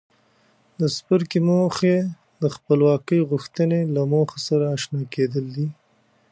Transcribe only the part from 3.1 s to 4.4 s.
غوښتنې له موخو